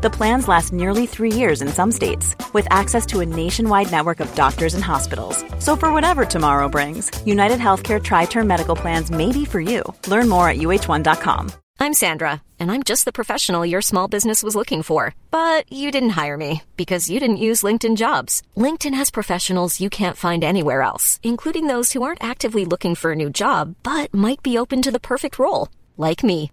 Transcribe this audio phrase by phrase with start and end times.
[0.00, 4.20] The plans last nearly three years in some states, with access to a nationwide network
[4.20, 5.44] of doctors and hospitals.
[5.58, 9.82] So, for whatever tomorrow brings, United Healthcare Tri Term Medical Plans may be for you.
[10.06, 11.50] Learn more at uh1.com.
[11.80, 15.16] I'm Sandra, and I'm just the professional your small business was looking for.
[15.32, 18.42] But you didn't hire me because you didn't use LinkedIn jobs.
[18.56, 23.10] LinkedIn has professionals you can't find anywhere else, including those who aren't actively looking for
[23.10, 26.52] a new job but might be open to the perfect role, like me.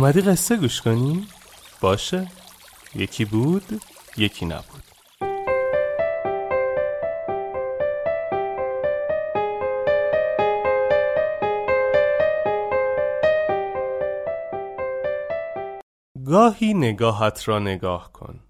[0.00, 1.26] اومدی قصه گوش کنی؟
[1.80, 2.28] باشه.
[2.94, 3.82] یکی بود
[4.16, 4.82] یکی نبود.
[16.26, 18.40] گاهی نگاهت را نگاه کن.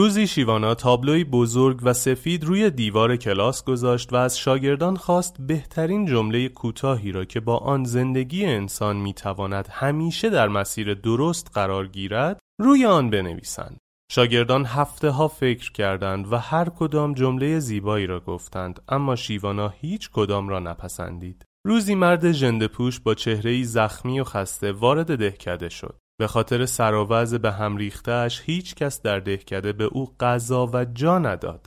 [0.00, 6.06] روزی شیوانا تابلوی بزرگ و سفید روی دیوار کلاس گذاشت و از شاگردان خواست بهترین
[6.06, 12.38] جمله کوتاهی را که با آن زندگی انسان می‌تواند همیشه در مسیر درست قرار گیرد
[12.60, 13.78] روی آن بنویسند.
[14.12, 20.10] شاگردان هفته ها فکر کردند و هر کدام جمله زیبایی را گفتند اما شیوانا هیچ
[20.10, 21.44] کدام را نپسندید.
[21.66, 25.96] روزی مرد ژنده‌پوش با چهره‌ای زخمی و خسته وارد دهکده شد.
[26.20, 31.18] به خاطر سراوز به هم ریختهش هیچ کس در دهکده به او غذا و جا
[31.18, 31.66] نداد.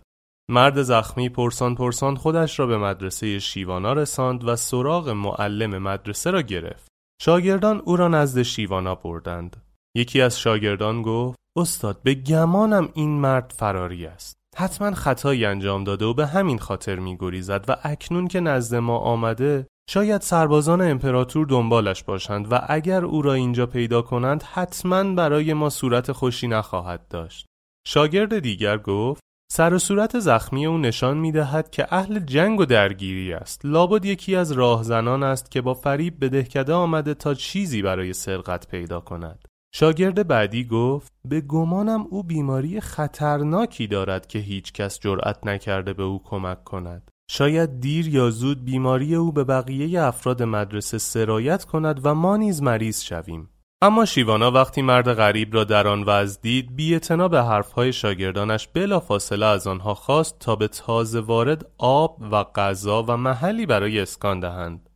[0.49, 6.41] مرد زخمی پرسان پرسان خودش را به مدرسه شیوانا رساند و سراغ معلم مدرسه را
[6.41, 6.87] گرفت.
[7.21, 9.57] شاگردان او را نزد شیوانا بردند.
[9.95, 14.33] یکی از شاگردان گفت استاد به گمانم این مرد فراری است.
[14.57, 18.97] حتما خطایی انجام داده و به همین خاطر می گریزد و اکنون که نزد ما
[18.97, 25.53] آمده شاید سربازان امپراتور دنبالش باشند و اگر او را اینجا پیدا کنند حتما برای
[25.53, 27.45] ما صورت خوشی نخواهد داشت.
[27.87, 32.65] شاگرد دیگر گفت سر و صورت زخمی او نشان می دهد که اهل جنگ و
[32.65, 33.61] درگیری است.
[33.63, 38.67] لابد یکی از راهزنان است که با فریب به دهکده آمده تا چیزی برای سرقت
[38.67, 39.47] پیدا کند.
[39.75, 46.03] شاگرد بعدی گفت به گمانم او بیماری خطرناکی دارد که هیچ کس جرأت نکرده به
[46.03, 47.11] او کمک کند.
[47.35, 52.61] شاید دیر یا زود بیماری او به بقیه افراد مدرسه سرایت کند و ما نیز
[52.61, 53.49] مریض شویم.
[53.81, 56.99] اما شیوانا وقتی مرد غریب را در آن وضع دید بی
[57.31, 63.03] به حرفهای شاگردانش بلا فاصله از آنها خواست تا به تازه وارد آب و غذا
[63.03, 64.89] و محلی برای اسکان دهند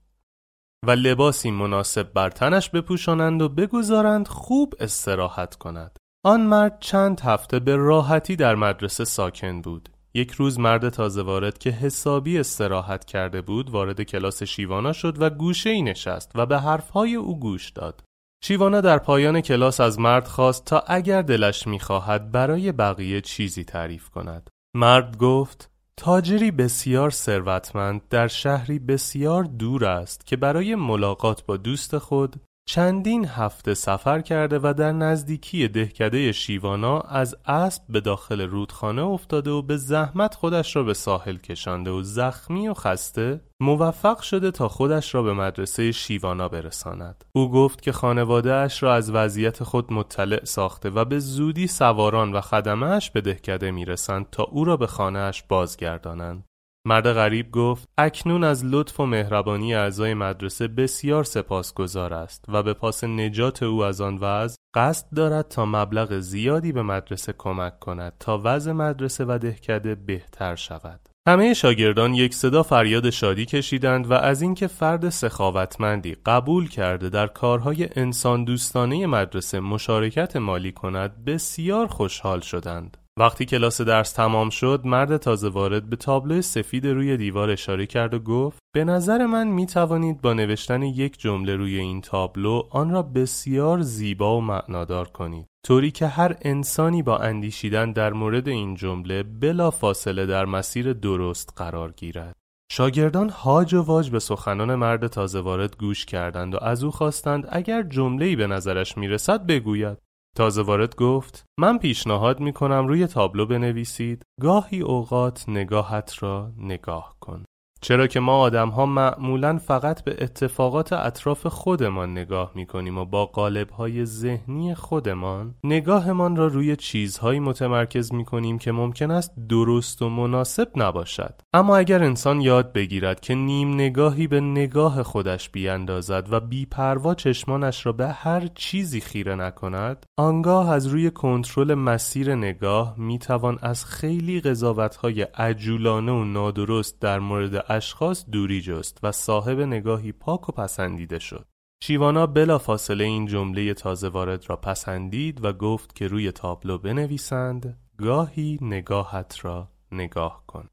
[0.88, 5.98] و لباسی مناسب بر تنش بپوشانند و بگذارند خوب استراحت کند.
[6.26, 9.90] آن مرد چند هفته به راحتی در مدرسه ساکن بود.
[10.18, 15.30] یک روز مرد تازه وارد که حسابی استراحت کرده بود وارد کلاس شیوانا شد و
[15.30, 18.04] گوشه ای نشست و به حرفهای او گوش داد.
[18.44, 24.10] شیوانا در پایان کلاس از مرد خواست تا اگر دلش می‌خواهد برای بقیه چیزی تعریف
[24.10, 24.50] کند.
[24.76, 31.98] مرد گفت تاجری بسیار ثروتمند در شهری بسیار دور است که برای ملاقات با دوست
[31.98, 32.36] خود
[32.70, 39.52] چندین هفته سفر کرده و در نزدیکی دهکده شیوانا از اسب به داخل رودخانه افتاده
[39.52, 44.68] و به زحمت خودش را به ساحل کشانده و زخمی و خسته موفق شده تا
[44.68, 47.26] خودش را به مدرسه شیوانا برساند.
[47.36, 52.34] او گفت که خانواده اش را از وضعیت خود مطلع ساخته و به زودی سواران
[52.34, 56.44] و خدمهش به دهکده می‌رسند تا او را به خانهاش بازگردانند.
[56.88, 62.74] مرد غریب گفت اکنون از لطف و مهربانی اعضای مدرسه بسیار سپاسگزار است و به
[62.74, 68.14] پاس نجات او از آن وضع قصد دارد تا مبلغ زیادی به مدرسه کمک کند
[68.20, 74.14] تا وضع مدرسه و دهکده بهتر شود همه شاگردان یک صدا فریاد شادی کشیدند و
[74.14, 81.88] از اینکه فرد سخاوتمندی قبول کرده در کارهای انسان دوستانه مدرسه مشارکت مالی کند بسیار
[81.88, 82.98] خوشحال شدند.
[83.20, 88.14] وقتی کلاس درس تمام شد مرد تازه وارد به تابلو سفید روی دیوار اشاره کرد
[88.14, 92.90] و گفت به نظر من می توانید با نوشتن یک جمله روی این تابلو آن
[92.90, 95.46] را بسیار زیبا و معنادار کنید.
[95.66, 101.54] طوری که هر انسانی با اندیشیدن در مورد این جمله بلا فاصله در مسیر درست
[101.56, 102.36] قرار گیرد.
[102.72, 107.48] شاگردان هاج و واج به سخنان مرد تازه وارد گوش کردند و از او خواستند
[107.52, 109.98] اگر جمله‌ای به نظرش می‌رسد بگوید.
[110.38, 117.16] تازه وارد گفت من پیشنهاد می کنم روی تابلو بنویسید گاهی اوقات نگاهت را نگاه
[117.20, 117.46] کن.
[117.88, 123.06] چرا که ما آدم ها معمولا فقط به اتفاقات اطراف خودمان نگاه می کنیم و
[123.06, 129.32] با قالب های ذهنی خودمان نگاهمان را روی چیزهایی متمرکز می کنیم که ممکن است
[129.50, 131.42] درست و مناسب نباشد.
[131.54, 137.86] اما اگر انسان یاد بگیرد که نیم نگاهی به نگاه خودش بیاندازد و بیپروا چشمانش
[137.86, 143.86] را به هر چیزی خیره نکند آنگاه از روی کنترل مسیر نگاه می توان از
[143.86, 150.50] خیلی قضاوت های عجولانه و نادرست در مورد اشخاص دوری جست و صاحب نگاهی پاک
[150.50, 151.46] و پسندیده شد.
[151.84, 157.80] شیوانا بلا فاصله این جمله تازه وارد را پسندید و گفت که روی تابلو بنویسند
[157.98, 160.70] گاهی نگاهت را نگاه کن.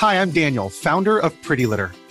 [0.00, 2.07] Hi, I'm Daniel, founder of Pretty Litter.